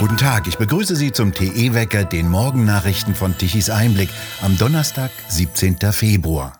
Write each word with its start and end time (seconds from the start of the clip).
Guten 0.00 0.16
Tag, 0.16 0.48
ich 0.48 0.56
begrüße 0.56 0.96
Sie 0.96 1.12
zum 1.12 1.34
TE-Wecker, 1.34 2.04
den 2.04 2.30
Morgennachrichten 2.30 3.14
von 3.14 3.36
Tichys 3.36 3.68
Einblick 3.68 4.08
am 4.40 4.56
Donnerstag, 4.56 5.10
17. 5.28 5.76
Februar. 5.92 6.58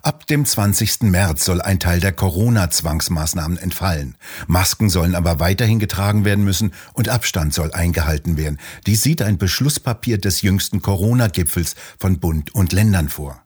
Ab 0.00 0.26
dem 0.28 0.44
20. 0.44 1.02
März 1.02 1.44
soll 1.44 1.60
ein 1.60 1.80
Teil 1.80 1.98
der 1.98 2.12
Corona-Zwangsmaßnahmen 2.12 3.56
entfallen. 3.56 4.16
Masken 4.46 4.90
sollen 4.90 5.16
aber 5.16 5.40
weiterhin 5.40 5.80
getragen 5.80 6.24
werden 6.24 6.44
müssen 6.44 6.72
und 6.92 7.08
Abstand 7.08 7.52
soll 7.52 7.72
eingehalten 7.72 8.36
werden. 8.36 8.58
Dies 8.86 9.02
sieht 9.02 9.20
ein 9.20 9.38
Beschlusspapier 9.38 10.18
des 10.18 10.42
jüngsten 10.42 10.82
Corona-Gipfels 10.82 11.74
von 11.98 12.20
Bund 12.20 12.54
und 12.54 12.72
Ländern 12.72 13.08
vor. 13.08 13.41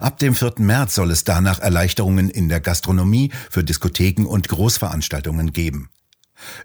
Ab 0.00 0.18
dem 0.18 0.34
4. 0.34 0.54
März 0.58 0.94
soll 0.94 1.10
es 1.10 1.24
danach 1.24 1.60
Erleichterungen 1.60 2.30
in 2.30 2.48
der 2.48 2.60
Gastronomie 2.60 3.30
für 3.50 3.64
Diskotheken 3.64 4.26
und 4.26 4.48
Großveranstaltungen 4.48 5.52
geben. 5.52 5.90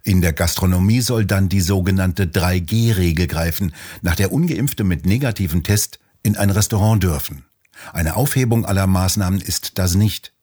In 0.04 0.22
der 0.22 0.34
Gastronomie 0.34 1.02
soll 1.02 1.26
dann 1.26 1.50
die 1.50 1.62
sogenannte 1.62 2.26
3G-Regel 2.26 3.28
greifen, 3.28 3.74
nach 4.02 4.16
der 4.16 4.32
ungeimpfte 4.32 4.84
mit 4.84 5.06
negativen 5.06 5.64
Test 5.64 6.00
in 6.24 6.36
ein 6.36 6.50
Restaurant 6.50 7.04
dürfen. 7.04 7.46
Eine 7.94 8.16
Aufhebung 8.16 8.66
aller 8.66 8.88
Maßnahmen 8.88 9.40
ist 9.40 9.78
das 9.78 9.96
nicht. 9.96 10.34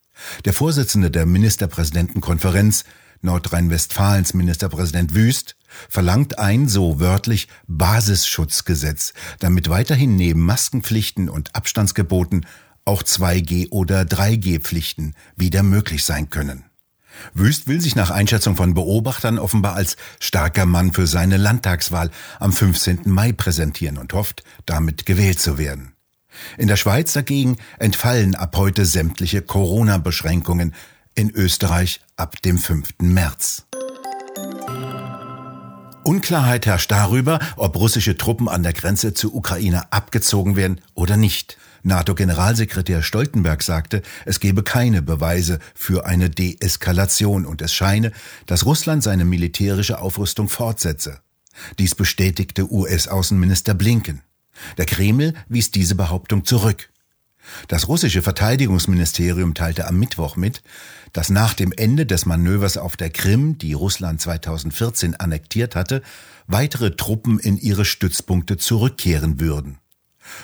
Der 0.45 0.53
Vorsitzende 0.53 1.11
der 1.11 1.25
Ministerpräsidentenkonferenz, 1.25 2.85
Nordrhein-Westfalens 3.21 4.33
Ministerpräsident 4.33 5.13
Wüst, 5.13 5.55
verlangt 5.89 6.39
ein, 6.39 6.67
so 6.67 6.99
wörtlich, 6.99 7.47
Basisschutzgesetz, 7.67 9.13
damit 9.39 9.69
weiterhin 9.69 10.15
neben 10.15 10.41
Maskenpflichten 10.41 11.29
und 11.29 11.55
Abstandsgeboten 11.55 12.45
auch 12.85 13.03
2G 13.03 13.69
oder 13.71 14.01
3G-Pflichten 14.01 15.13
wieder 15.35 15.63
möglich 15.63 16.05
sein 16.05 16.29
können. 16.29 16.63
Wüst 17.33 17.67
will 17.67 17.81
sich 17.81 17.95
nach 17.95 18.11
Einschätzung 18.11 18.55
von 18.55 18.73
Beobachtern 18.73 19.39
offenbar 19.39 19.75
als 19.75 19.97
starker 20.19 20.65
Mann 20.65 20.93
für 20.93 21.07
seine 21.07 21.37
Landtagswahl 21.37 22.11
am 22.39 22.53
15. 22.53 23.01
Mai 23.05 23.31
präsentieren 23.31 23.97
und 23.97 24.13
hofft, 24.13 24.43
damit 24.65 25.05
gewählt 25.05 25.39
zu 25.39 25.57
werden. 25.57 25.93
In 26.57 26.67
der 26.67 26.75
Schweiz 26.75 27.13
dagegen 27.13 27.57
entfallen 27.79 28.35
ab 28.35 28.55
heute 28.57 28.85
sämtliche 28.85 29.41
Corona-Beschränkungen, 29.41 30.75
in 31.15 31.31
Österreich 31.31 32.01
ab 32.15 32.41
dem 32.43 32.59
5. 32.59 32.89
März. 32.99 33.65
Unklarheit 36.07 36.65
herrscht 36.65 36.89
darüber, 36.89 37.37
ob 37.57 37.75
russische 37.75 38.15
Truppen 38.15 38.47
an 38.47 38.63
der 38.63 38.71
Grenze 38.71 39.13
zur 39.13 39.35
Ukraine 39.35 39.91
abgezogen 39.91 40.55
werden 40.55 40.79
oder 40.93 41.17
nicht. 41.17 41.57
NATO-Generalsekretär 41.83 43.03
Stoltenberg 43.03 43.61
sagte, 43.61 44.01
es 44.23 44.39
gebe 44.39 44.63
keine 44.63 45.01
Beweise 45.01 45.59
für 45.75 46.05
eine 46.05 46.29
Deeskalation 46.29 47.45
und 47.45 47.61
es 47.61 47.73
scheine, 47.73 48.13
dass 48.45 48.65
Russland 48.65 49.03
seine 49.03 49.25
militärische 49.25 49.99
Aufrüstung 49.99 50.47
fortsetze. 50.47 51.19
Dies 51.77 51.93
bestätigte 51.93 52.71
US-Außenminister 52.71 53.73
Blinken. 53.73 54.21
Der 54.77 54.85
Kreml 54.85 55.33
wies 55.49 55.71
diese 55.71 55.95
Behauptung 55.95 56.45
zurück. 56.45 56.89
Das 57.67 57.87
russische 57.87 58.21
Verteidigungsministerium 58.21 59.53
teilte 59.53 59.87
am 59.87 59.97
Mittwoch 59.99 60.35
mit, 60.35 60.63
dass 61.13 61.29
nach 61.29 61.53
dem 61.53 61.71
Ende 61.71 62.05
des 62.05 62.25
Manövers 62.25 62.77
auf 62.77 62.97
der 62.97 63.09
Krim, 63.09 63.57
die 63.57 63.73
Russland 63.73 64.21
2014 64.21 65.15
annektiert 65.15 65.75
hatte, 65.75 66.01
weitere 66.47 66.95
Truppen 66.95 67.39
in 67.39 67.57
ihre 67.57 67.85
Stützpunkte 67.85 68.57
zurückkehren 68.57 69.39
würden. 69.39 69.79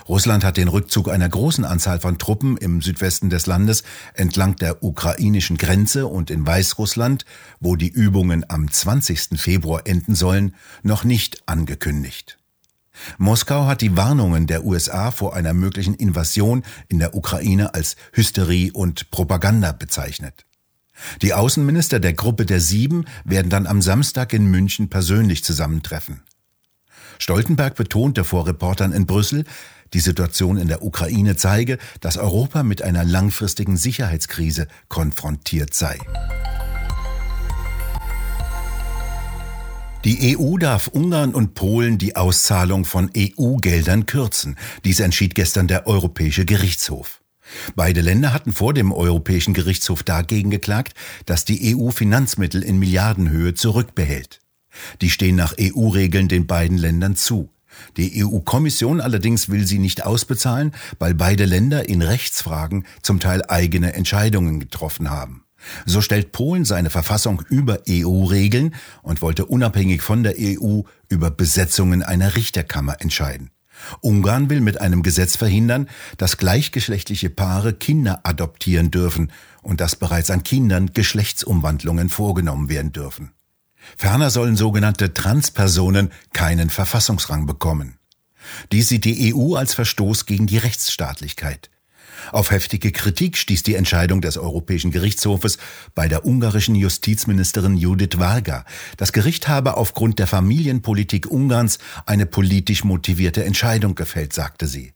Russland 0.08 0.44
hat 0.44 0.58
den 0.58 0.68
Rückzug 0.68 1.10
einer 1.10 1.28
großen 1.28 1.66
Anzahl 1.66 2.00
von 2.00 2.18
Truppen 2.18 2.58
im 2.58 2.82
Südwesten 2.82 3.30
des 3.30 3.46
Landes 3.48 3.84
entlang 4.14 4.56
der 4.56 4.84
ukrainischen 4.84 5.58
Grenze 5.58 6.08
und 6.08 6.32
in 6.32 6.46
Weißrussland, 6.46 7.26
wo 7.60 7.76
die 7.76 7.90
Übungen 7.90 8.46
am 8.48 8.72
20. 8.72 9.40
Februar 9.40 9.86
enden 9.86 10.16
sollen, 10.16 10.56
noch 10.84 11.04
nicht 11.04 11.44
angekündigt. 11.48 12.38
Moskau 13.18 13.66
hat 13.66 13.82
die 13.82 13.96
Warnungen 13.96 14.48
der 14.48 14.66
USA 14.66 15.12
vor 15.12 15.36
einer 15.36 15.54
möglichen 15.54 15.96
Invasion 15.96 16.64
in 16.88 17.00
der 17.00 17.16
Ukraine 17.16 17.74
als 17.74 17.96
Hysterie 18.14 18.72
und 18.72 19.12
Propaganda 19.12 19.72
bezeichnet. 19.72 20.46
Die 21.22 21.34
Außenminister 21.34 22.00
der 22.00 22.14
Gruppe 22.14 22.46
der 22.46 22.60
Sieben 22.60 23.06
werden 23.26 23.50
dann 23.50 23.68
am 23.68 23.82
Samstag 23.82 24.34
in 24.34 24.50
München 24.50 24.90
persönlich 24.90 25.44
zusammentreffen. 25.44 26.22
Stoltenberg 27.20 27.76
betonte 27.76 28.24
vor 28.24 28.48
Reportern 28.48 28.92
in 28.92 29.06
Brüssel, 29.06 29.46
die 29.94 30.00
Situation 30.00 30.58
in 30.58 30.68
der 30.68 30.84
Ukraine 30.84 31.36
zeige, 31.36 31.78
dass 32.02 32.18
Europa 32.18 32.64
mit 32.64 32.82
einer 32.82 33.04
langfristigen 33.04 33.78
Sicherheitskrise 33.78 34.68
konfrontiert 34.90 35.74
sei. 35.74 36.00
Die 40.06 40.38
EU 40.38 40.58
darf 40.58 40.90
Ungarn 40.90 41.34
und 41.34 41.54
Polen 41.54 41.98
die 41.98 42.18
Auszahlung 42.18 42.84
von 42.84 43.10
EU-Geldern 43.16 44.06
kürzen. 44.06 44.58
Dies 44.84 45.00
entschied 45.00 45.34
gestern 45.34 45.70
der 45.70 45.88
Europäische 45.88 46.44
Gerichtshof. 46.44 47.22
Beide 47.78 48.02
Länder 48.02 48.34
hatten 48.34 48.52
vor 48.52 48.74
dem 48.74 48.92
Europäischen 48.92 49.54
Gerichtshof 49.54 50.04
dagegen 50.04 50.50
geklagt, 50.50 50.94
dass 51.26 51.46
die 51.46 51.74
EU 51.74 51.90
Finanzmittel 51.92 52.64
in 52.64 52.80
Milliardenhöhe 52.80 53.54
zurückbehält. 53.54 54.42
Die 55.02 55.10
stehen 55.10 55.38
nach 55.38 55.54
EU-Regeln 55.58 56.28
den 56.28 56.48
beiden 56.48 56.78
Ländern 56.78 57.16
zu. 57.16 57.50
Die 57.96 58.26
EU-Kommission 58.26 59.00
allerdings 59.00 59.48
will 59.48 59.66
sie 59.66 59.80
nicht 59.80 60.06
ausbezahlen, 60.06 60.74
weil 61.00 61.14
beide 61.14 61.46
Länder 61.46 61.88
in 61.88 62.02
Rechtsfragen 62.02 62.86
zum 63.02 63.22
Teil 63.22 63.42
eigene 63.48 63.94
Entscheidungen 63.94 64.60
getroffen 64.60 65.10
haben. 65.10 65.43
So 65.86 66.02
stellt 66.02 66.32
Polen 66.32 66.66
seine 66.66 66.90
Verfassung 66.90 67.42
über 67.50 67.80
EU-Regeln 67.90 68.76
und 69.02 69.22
wollte 69.22 69.46
unabhängig 69.46 70.02
von 70.02 70.24
der 70.24 70.36
EU 70.38 70.82
über 71.10 71.32
Besetzungen 71.32 72.04
einer 72.04 72.36
Richterkammer 72.36 73.02
entscheiden. 73.02 73.52
Ungarn 74.02 74.50
will 74.50 74.62
mit 74.62 74.80
einem 74.80 75.04
Gesetz 75.04 75.36
verhindern, 75.36 75.90
dass 76.18 76.38
gleichgeschlechtliche 76.38 77.30
Paare 77.30 77.74
Kinder 77.74 78.22
adoptieren 78.24 78.92
dürfen 78.92 79.32
und 79.62 79.82
dass 79.82 79.96
bereits 79.96 80.30
an 80.30 80.44
Kindern 80.44 80.92
Geschlechtsumwandlungen 80.94 82.10
vorgenommen 82.10 82.70
werden 82.70 82.92
dürfen. 82.92 83.32
Ferner 83.98 84.30
sollen 84.30 84.56
sogenannte 84.56 85.14
Transpersonen 85.14 86.12
keinen 86.32 86.70
Verfassungsrang 86.70 87.46
bekommen. 87.46 87.98
Dies 88.72 88.90
sieht 88.90 89.06
die 89.06 89.34
EU 89.34 89.56
als 89.56 89.74
Verstoß 89.74 90.26
gegen 90.26 90.48
die 90.48 90.58
Rechtsstaatlichkeit. 90.58 91.70
Auf 92.32 92.52
heftige 92.52 92.92
Kritik 92.92 93.38
stieß 93.38 93.64
die 93.64 93.76
Entscheidung 93.76 94.22
des 94.22 94.38
Europäischen 94.38 94.92
Gerichtshofes 94.92 95.58
bei 95.96 96.08
der 96.08 96.26
ungarischen 96.26 96.76
Justizministerin 96.76 97.78
Judith 97.78 98.18
Varga. 98.18 98.66
Das 98.98 99.14
Gericht 99.14 99.48
habe 99.48 99.78
aufgrund 99.78 100.20
der 100.20 100.28
Familienpolitik 100.28 101.30
Ungarns 101.30 101.80
eine 102.06 102.26
politisch 102.26 102.84
motivierte 102.84 103.44
Entscheidung 103.44 103.96
gefällt, 103.96 104.34
sagte 104.34 104.68
sie. 104.68 104.94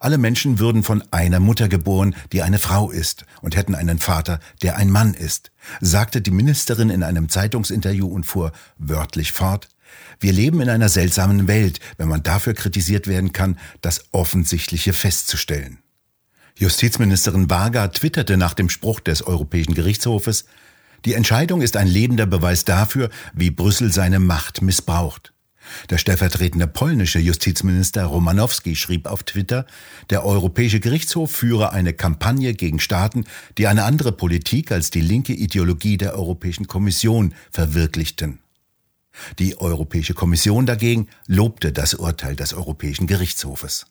Alle 0.00 0.18
Menschen 0.18 0.58
würden 0.58 0.82
von 0.82 1.02
einer 1.10 1.40
Mutter 1.40 1.68
geboren, 1.68 2.14
die 2.32 2.42
eine 2.42 2.58
Frau 2.58 2.90
ist, 2.90 3.24
und 3.42 3.56
hätten 3.56 3.74
einen 3.74 3.98
Vater, 3.98 4.40
der 4.62 4.76
ein 4.76 4.90
Mann 4.90 5.14
ist, 5.14 5.52
sagte 5.80 6.20
die 6.20 6.30
Ministerin 6.30 6.90
in 6.90 7.02
einem 7.02 7.28
Zeitungsinterview 7.28 8.06
und 8.06 8.24
fuhr 8.24 8.52
wörtlich 8.78 9.32
fort. 9.32 9.68
Wir 10.18 10.32
leben 10.32 10.60
in 10.60 10.68
einer 10.68 10.88
seltsamen 10.88 11.46
Welt, 11.46 11.80
wenn 11.98 12.08
man 12.08 12.22
dafür 12.22 12.54
kritisiert 12.54 13.06
werden 13.06 13.32
kann, 13.32 13.58
das 13.80 14.04
Offensichtliche 14.12 14.92
festzustellen. 14.92 15.78
Justizministerin 16.58 17.50
Varga 17.50 17.88
twitterte 17.88 18.38
nach 18.38 18.54
dem 18.54 18.70
Spruch 18.70 19.00
des 19.00 19.22
Europäischen 19.22 19.74
Gerichtshofes, 19.74 20.46
die 21.04 21.12
Entscheidung 21.12 21.60
ist 21.60 21.76
ein 21.76 21.86
lebender 21.86 22.24
Beweis 22.24 22.64
dafür, 22.64 23.10
wie 23.34 23.50
Brüssel 23.50 23.92
seine 23.92 24.18
Macht 24.18 24.62
missbraucht. 24.62 25.34
Der 25.90 25.98
stellvertretende 25.98 26.66
polnische 26.66 27.18
Justizminister 27.18 28.04
Romanowski 28.04 28.74
schrieb 28.74 29.06
auf 29.06 29.22
Twitter, 29.24 29.66
der 30.10 30.24
Europäische 30.24 30.80
Gerichtshof 30.80 31.30
führe 31.30 31.72
eine 31.72 31.92
Kampagne 31.92 32.54
gegen 32.54 32.80
Staaten, 32.80 33.24
die 33.58 33.66
eine 33.66 33.84
andere 33.84 34.12
Politik 34.12 34.72
als 34.72 34.90
die 34.90 35.00
linke 35.00 35.34
Ideologie 35.34 35.98
der 35.98 36.14
Europäischen 36.14 36.66
Kommission 36.66 37.34
verwirklichten. 37.50 38.38
Die 39.38 39.58
Europäische 39.58 40.14
Kommission 40.14 40.66
dagegen 40.66 41.08
lobte 41.26 41.72
das 41.72 41.94
Urteil 41.94 42.34
des 42.36 42.54
Europäischen 42.54 43.06
Gerichtshofes. 43.06 43.86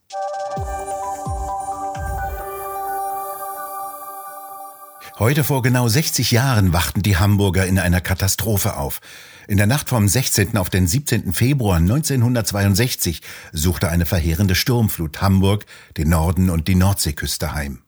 Heute 5.18 5.46
vor 5.46 5.62
genau 5.62 5.88
60 5.88 6.32
Jahren 6.32 6.74
wachten 6.74 7.02
die 7.02 7.16
Hamburger 7.16 7.66
in 7.66 7.80
einer 7.80 8.02
Katastrophe 8.02 8.76
auf. 8.76 9.00
In 9.48 9.56
der 9.56 9.66
Nacht 9.66 9.88
vom 9.88 10.10
16. 10.10 10.58
auf 10.58 10.70
den 10.70 10.88
17. 10.88 11.32
Februar 11.32 11.78
1962 11.78 13.22
suchte 13.54 13.88
eine 13.88 14.06
verheerende 14.06 14.56
Sturmflut 14.56 15.22
Hamburg, 15.22 15.66
den 15.96 16.10
Norden 16.10 16.50
und 16.50 16.68
die 16.68 16.76
Nordseeküste 16.76 17.54
heim. 17.54 17.84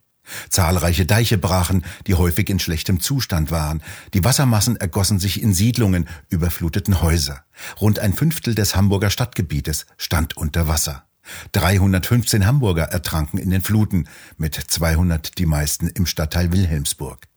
Zahlreiche 0.50 1.06
Deiche 1.06 1.38
brachen, 1.38 1.84
die 2.06 2.16
häufig 2.16 2.50
in 2.50 2.60
schlechtem 2.60 3.02
Zustand 3.02 3.52
waren. 3.52 3.84
Die 4.14 4.24
Wassermassen 4.24 4.78
ergossen 4.78 5.20
sich 5.20 5.42
in 5.42 5.54
Siedlungen, 5.54 6.08
überfluteten 6.30 7.02
Häuser. 7.02 7.44
Rund 7.82 8.00
ein 8.00 8.14
Fünftel 8.14 8.56
des 8.56 8.78
Hamburger 8.78 9.10
Stadtgebietes 9.10 9.86
stand 9.98 10.38
unter 10.38 10.70
Wasser. 10.70 11.07
315 11.52 12.46
Hamburger 12.46 12.84
ertranken 12.84 13.38
in 13.38 13.50
den 13.50 13.62
Fluten, 13.62 14.08
mit 14.38 14.56
200 14.56 15.38
die 15.38 15.46
meisten 15.46 15.88
im 15.88 16.06
Stadtteil 16.06 16.52
Wilhelmsburg. 16.52 17.28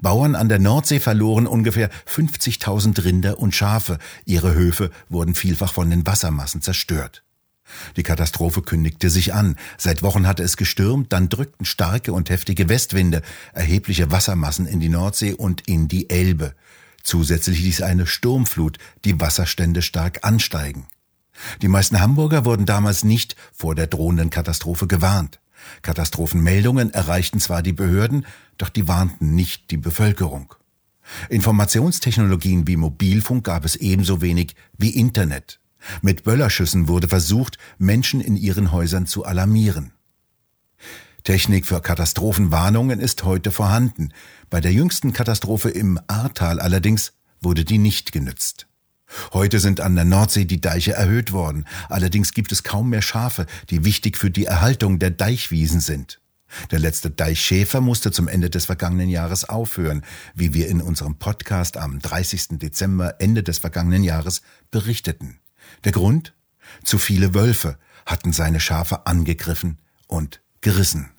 Bauern 0.00 0.34
an 0.34 0.48
der 0.48 0.58
Nordsee 0.58 1.00
verloren 1.00 1.46
ungefähr 1.46 1.90
50.000 2.06 3.04
Rinder 3.04 3.38
und 3.38 3.54
Schafe. 3.54 3.98
Ihre 4.24 4.54
Höfe 4.54 4.90
wurden 5.08 5.34
vielfach 5.34 5.72
von 5.72 5.90
den 5.90 6.06
Wassermassen 6.06 6.62
zerstört. 6.62 7.22
Die 7.96 8.02
Katastrophe 8.02 8.62
kündigte 8.62 9.10
sich 9.10 9.34
an. 9.34 9.56
Seit 9.76 10.02
Wochen 10.02 10.26
hatte 10.26 10.42
es 10.42 10.56
gestürmt, 10.56 11.12
dann 11.12 11.28
drückten 11.28 11.66
starke 11.66 12.12
und 12.12 12.30
heftige 12.30 12.68
Westwinde, 12.68 13.22
erhebliche 13.52 14.10
Wassermassen 14.10 14.66
in 14.66 14.80
die 14.80 14.88
Nordsee 14.88 15.34
und 15.34 15.66
in 15.66 15.88
die 15.88 16.08
Elbe. 16.08 16.54
Zusätzlich 17.02 17.60
ließ 17.60 17.82
eine 17.82 18.06
Sturmflut 18.06 18.78
die 19.04 19.20
Wasserstände 19.20 19.82
stark 19.82 20.20
ansteigen. 20.22 20.86
Die 21.62 21.68
meisten 21.68 22.00
Hamburger 22.00 22.44
wurden 22.44 22.66
damals 22.66 23.04
nicht 23.04 23.36
vor 23.52 23.74
der 23.74 23.86
drohenden 23.86 24.30
Katastrophe 24.30 24.86
gewarnt. 24.86 25.40
Katastrophenmeldungen 25.82 26.92
erreichten 26.92 27.40
zwar 27.40 27.62
die 27.62 27.72
Behörden, 27.72 28.26
doch 28.58 28.68
die 28.68 28.88
warnten 28.88 29.34
nicht 29.34 29.70
die 29.70 29.76
Bevölkerung. 29.76 30.54
Informationstechnologien 31.28 32.66
wie 32.66 32.76
Mobilfunk 32.76 33.44
gab 33.44 33.64
es 33.64 33.76
ebenso 33.76 34.20
wenig 34.20 34.54
wie 34.76 34.90
Internet. 34.90 35.60
Mit 36.02 36.24
Böllerschüssen 36.24 36.88
wurde 36.88 37.08
versucht, 37.08 37.58
Menschen 37.78 38.20
in 38.20 38.36
ihren 38.36 38.72
Häusern 38.72 39.06
zu 39.06 39.24
alarmieren. 39.24 39.92
Technik 41.22 41.66
für 41.66 41.80
Katastrophenwarnungen 41.80 43.00
ist 43.00 43.24
heute 43.24 43.50
vorhanden. 43.50 44.12
Bei 44.48 44.60
der 44.60 44.72
jüngsten 44.72 45.12
Katastrophe 45.12 45.70
im 45.70 45.98
Ahrtal 46.06 46.60
allerdings 46.60 47.12
wurde 47.40 47.64
die 47.64 47.78
nicht 47.78 48.12
genützt. 48.12 48.68
Heute 49.32 49.60
sind 49.60 49.80
an 49.80 49.94
der 49.94 50.04
Nordsee 50.04 50.44
die 50.44 50.60
Deiche 50.60 50.92
erhöht 50.92 51.32
worden. 51.32 51.66
Allerdings 51.88 52.32
gibt 52.32 52.52
es 52.52 52.62
kaum 52.62 52.90
mehr 52.90 53.02
Schafe, 53.02 53.46
die 53.70 53.84
wichtig 53.84 54.16
für 54.16 54.30
die 54.30 54.46
Erhaltung 54.46 54.98
der 54.98 55.10
Deichwiesen 55.10 55.80
sind. 55.80 56.20
Der 56.70 56.78
letzte 56.78 57.10
Deichschäfer 57.10 57.80
musste 57.80 58.12
zum 58.12 58.28
Ende 58.28 58.50
des 58.50 58.66
vergangenen 58.66 59.08
Jahres 59.08 59.48
aufhören, 59.48 60.04
wie 60.34 60.54
wir 60.54 60.68
in 60.68 60.80
unserem 60.80 61.16
Podcast 61.16 61.76
am 61.76 61.98
30. 61.98 62.58
Dezember 62.58 63.20
Ende 63.20 63.42
des 63.42 63.58
vergangenen 63.58 64.04
Jahres 64.04 64.42
berichteten. 64.70 65.40
Der 65.84 65.92
Grund? 65.92 66.34
Zu 66.84 66.98
viele 66.98 67.34
Wölfe 67.34 67.78
hatten 68.06 68.32
seine 68.32 68.60
Schafe 68.60 69.06
angegriffen 69.06 69.78
und 70.06 70.40
gerissen. 70.60 71.10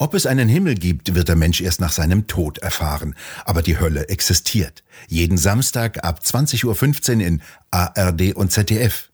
Ob 0.00 0.14
es 0.14 0.24
einen 0.24 0.48
Himmel 0.48 0.76
gibt, 0.76 1.14
wird 1.14 1.28
der 1.28 1.36
Mensch 1.36 1.60
erst 1.60 1.78
nach 1.78 1.92
seinem 1.92 2.26
Tod 2.26 2.56
erfahren. 2.56 3.14
Aber 3.44 3.60
die 3.60 3.78
Hölle 3.78 4.08
existiert. 4.08 4.82
Jeden 5.08 5.36
Samstag 5.36 6.02
ab 6.02 6.20
20.15 6.24 7.16
Uhr 7.16 7.20
in 7.20 7.42
ARD 7.70 8.34
und 8.34 8.50
ZDF. 8.50 9.10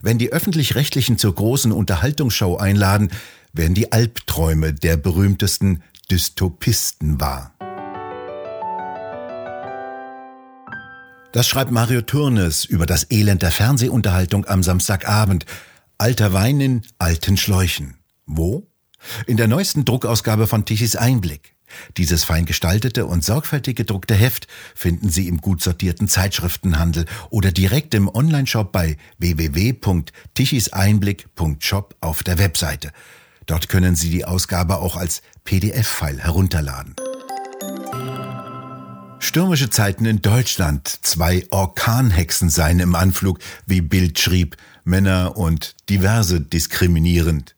Wenn 0.00 0.16
die 0.16 0.32
öffentlich-rechtlichen 0.32 1.18
zur 1.18 1.34
großen 1.34 1.72
Unterhaltungsshow 1.72 2.56
einladen, 2.56 3.10
werden 3.52 3.74
die 3.74 3.92
Albträume 3.92 4.72
der 4.72 4.96
berühmtesten 4.96 5.82
Dystopisten 6.10 7.20
wahr. 7.20 7.52
Das 11.32 11.46
schreibt 11.48 11.70
Mario 11.70 12.00
Turnes 12.00 12.64
über 12.64 12.86
das 12.86 13.10
Elend 13.10 13.42
der 13.42 13.52
Fernsehunterhaltung 13.52 14.46
am 14.46 14.62
Samstagabend. 14.62 15.44
Alter 15.98 16.32
Wein 16.32 16.62
in 16.62 16.82
alten 16.98 17.36
Schläuchen. 17.36 17.98
Wo? 18.24 18.69
In 19.26 19.36
der 19.36 19.48
neuesten 19.48 19.84
Druckausgabe 19.84 20.46
von 20.46 20.64
Tichys 20.64 20.96
Einblick. 20.96 21.54
Dieses 21.96 22.24
fein 22.24 22.46
gestaltete 22.46 23.06
und 23.06 23.24
sorgfältig 23.24 23.76
gedruckte 23.76 24.14
Heft 24.14 24.48
finden 24.74 25.08
Sie 25.08 25.28
im 25.28 25.40
gut 25.40 25.62
sortierten 25.62 26.08
Zeitschriftenhandel 26.08 27.06
oder 27.30 27.52
direkt 27.52 27.94
im 27.94 28.12
Onlineshop 28.12 28.72
bei 28.72 28.96
www.tichiseinblick.shop 29.18 31.94
auf 32.00 32.24
der 32.24 32.38
Webseite. 32.38 32.90
Dort 33.46 33.68
können 33.68 33.94
Sie 33.96 34.10
die 34.10 34.24
Ausgabe 34.24 34.78
auch 34.78 34.96
als 34.96 35.22
PDF-File 35.44 36.20
herunterladen. 36.20 36.96
Stürmische 39.18 39.70
Zeiten 39.70 40.04
in 40.06 40.22
Deutschland. 40.22 41.00
Zwei 41.02 41.44
Orkanhexen 41.50 42.48
seien 42.48 42.78
im 42.80 42.94
Anflug, 42.94 43.40
wie 43.66 43.80
Bild 43.80 44.18
schrieb, 44.18 44.56
Männer 44.84 45.36
und 45.36 45.74
diverse 45.88 46.40
diskriminierend. 46.40 47.54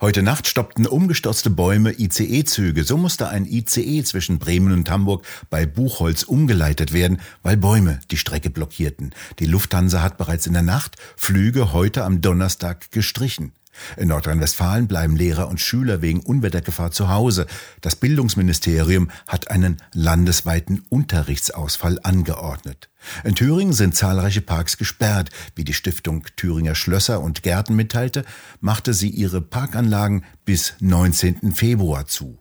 Heute 0.00 0.22
Nacht 0.22 0.46
stoppten 0.46 0.86
umgestürzte 0.86 1.50
Bäume 1.50 1.92
ICE-Züge. 1.98 2.84
So 2.84 2.96
musste 2.96 3.28
ein 3.28 3.46
ICE 3.46 4.02
zwischen 4.04 4.38
Bremen 4.38 4.72
und 4.72 4.90
Hamburg 4.90 5.26
bei 5.50 5.66
Buchholz 5.66 6.22
umgeleitet 6.22 6.92
werden, 6.92 7.20
weil 7.42 7.56
Bäume 7.56 8.00
die 8.10 8.16
Strecke 8.16 8.50
blockierten. 8.50 9.14
Die 9.38 9.46
Lufthansa 9.46 10.02
hat 10.02 10.18
bereits 10.18 10.46
in 10.46 10.52
der 10.52 10.62
Nacht 10.62 10.96
Flüge 11.16 11.72
heute 11.72 12.04
am 12.04 12.20
Donnerstag 12.20 12.90
gestrichen. 12.90 13.52
In 13.96 14.08
Nordrhein-Westfalen 14.08 14.86
bleiben 14.86 15.16
Lehrer 15.16 15.48
und 15.48 15.60
Schüler 15.60 16.02
wegen 16.02 16.20
Unwettergefahr 16.20 16.90
zu 16.90 17.08
Hause. 17.08 17.46
Das 17.80 17.96
Bildungsministerium 17.96 19.10
hat 19.26 19.50
einen 19.50 19.78
landesweiten 19.92 20.82
Unterrichtsausfall 20.88 21.98
angeordnet. 22.02 22.90
In 23.24 23.34
Thüringen 23.34 23.72
sind 23.72 23.96
zahlreiche 23.96 24.42
Parks 24.42 24.76
gesperrt. 24.76 25.30
Wie 25.54 25.64
die 25.64 25.74
Stiftung 25.74 26.26
Thüringer 26.36 26.74
Schlösser 26.74 27.20
und 27.20 27.42
Gärten 27.42 27.74
mitteilte, 27.74 28.24
machte 28.60 28.94
sie 28.94 29.08
ihre 29.08 29.40
Parkanlagen 29.40 30.24
bis 30.44 30.74
19. 30.80 31.52
Februar 31.54 32.06
zu. 32.06 32.38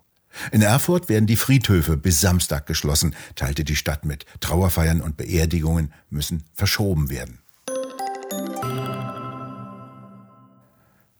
In 0.51 0.61
Erfurt 0.61 1.09
werden 1.09 1.25
die 1.25 1.35
Friedhöfe 1.35 1.97
bis 1.97 2.21
Samstag 2.21 2.67
geschlossen, 2.67 3.15
teilte 3.35 3.63
die 3.63 3.75
Stadt 3.75 4.05
mit. 4.05 4.25
Trauerfeiern 4.39 5.01
und 5.01 5.17
Beerdigungen 5.17 5.93
müssen 6.09 6.43
verschoben 6.53 7.09
werden. 7.09 7.39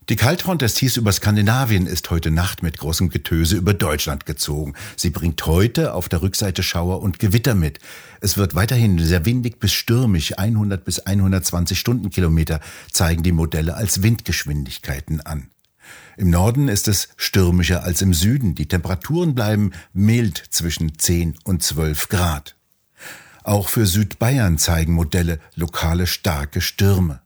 Die 0.10 0.16
Kaltfront 0.16 0.64
des 0.64 0.74
Tiefs 0.74 0.98
über 0.98 1.12
Skandinavien 1.12 1.86
ist 1.86 2.10
heute 2.10 2.32
Nacht 2.32 2.64
mit 2.64 2.80
großem 2.80 3.10
Getöse 3.10 3.56
über 3.56 3.76
Deutschland 3.76 4.26
gezogen. 4.26 4.74
Sie 4.96 5.12
bringt 5.12 5.46
heute 5.46 5.94
auf 5.94 6.10
der 6.10 6.24
Rückseite 6.24 6.64
Schauer 6.64 7.04
und 7.04 7.20
Gewitter 7.20 7.54
mit. 7.54 7.78
Es 8.20 8.36
wird 8.36 8.56
weiterhin 8.56 8.98
sehr 8.98 9.26
windig 9.26 9.60
bis 9.60 9.72
stürmisch. 9.72 10.36
100 10.40 10.84
bis 10.84 10.98
120 10.98 11.80
Stundenkilometer 11.80 12.60
zeigen 12.92 13.22
die 13.22 13.32
Modelle 13.32 13.76
als 13.76 14.02
Windgeschwindigkeiten 14.02 15.22
an. 15.22 15.52
Im 16.18 16.32
Norden 16.32 16.70
ist 16.70 16.88
es 16.88 17.10
stürmischer 17.16 17.84
als 17.84 18.02
im 18.02 18.16
Süden. 18.16 18.56
Die 18.56 18.68
Temperaturen 18.68 19.36
bleiben 19.36 19.74
mild 19.94 20.44
zwischen 20.50 20.98
10 20.98 21.36
und 21.44 21.62
12 21.62 22.10
Grad. 22.10 22.56
Auch 23.44 23.70
für 23.70 23.86
Südbayern 23.86 24.58
zeigen 24.58 24.94
Modelle 24.94 25.40
lokale 25.54 26.08
starke 26.08 26.62
Stürme. 26.62 27.22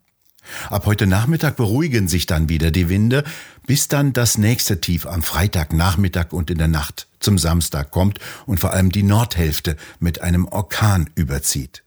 Ab 0.70 0.86
heute 0.86 1.08
Nachmittag 1.08 1.56
beruhigen 1.56 2.08
sich 2.08 2.26
dann 2.26 2.50
wieder 2.50 2.72
die 2.72 2.90
Winde, 2.90 3.24
bis 3.66 3.88
dann 3.88 4.14
das 4.14 4.38
nächste 4.38 4.82
Tief 4.82 5.06
am 5.06 5.24
Freitagnachmittag 5.24 6.32
und 6.32 6.50
in 6.50 6.58
der 6.58 6.68
Nacht 6.68 7.08
zum 7.20 7.38
Samstag 7.38 7.92
kommt 7.92 8.20
und 8.46 8.60
vor 8.60 8.72
allem 8.72 8.92
die 8.92 9.04
Nordhälfte 9.04 9.78
mit 10.00 10.22
einem 10.22 10.46
Orkan 10.46 11.10
überzieht. 11.16 11.84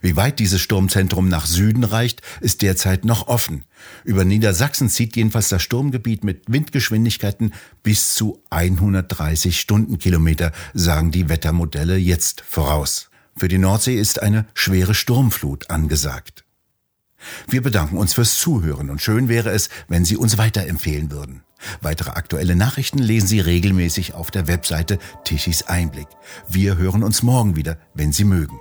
Wie 0.00 0.16
weit 0.16 0.38
dieses 0.38 0.60
Sturmzentrum 0.60 1.28
nach 1.28 1.46
Süden 1.46 1.84
reicht, 1.84 2.22
ist 2.40 2.62
derzeit 2.62 3.04
noch 3.04 3.26
offen. 3.26 3.64
Über 4.04 4.24
Niedersachsen 4.24 4.88
zieht 4.88 5.16
jedenfalls 5.16 5.48
das 5.48 5.62
Sturmgebiet 5.62 6.24
mit 6.24 6.44
Windgeschwindigkeiten 6.46 7.52
bis 7.82 8.14
zu 8.14 8.42
130 8.50 9.58
Stundenkilometer, 9.58 10.52
sagen 10.72 11.10
die 11.10 11.28
Wettermodelle 11.28 11.96
jetzt 11.96 12.42
voraus. 12.42 13.10
Für 13.36 13.48
die 13.48 13.58
Nordsee 13.58 13.96
ist 13.96 14.22
eine 14.22 14.46
schwere 14.54 14.94
Sturmflut 14.94 15.70
angesagt. 15.70 16.44
Wir 17.48 17.62
bedanken 17.62 17.96
uns 17.96 18.14
fürs 18.14 18.38
Zuhören 18.38 18.90
und 18.90 19.00
schön 19.00 19.28
wäre 19.28 19.50
es, 19.50 19.68
wenn 19.88 20.04
Sie 20.04 20.16
uns 20.16 20.38
weiterempfehlen 20.38 21.10
würden. 21.10 21.42
Weitere 21.80 22.10
aktuelle 22.10 22.56
Nachrichten 22.56 22.98
lesen 22.98 23.28
Sie 23.28 23.40
regelmäßig 23.40 24.14
auf 24.14 24.30
der 24.30 24.48
Webseite 24.48 24.98
Tichys 25.24 25.62
Einblick. 25.64 26.08
Wir 26.48 26.76
hören 26.76 27.04
uns 27.04 27.22
morgen 27.22 27.56
wieder, 27.56 27.78
wenn 27.94 28.12
Sie 28.12 28.24
mögen. 28.24 28.58